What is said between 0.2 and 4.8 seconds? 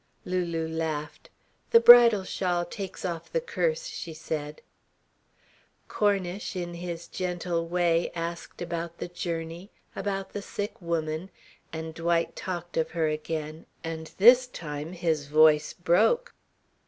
Lulu laughed. "The bridal shawl takes off the curse," she said.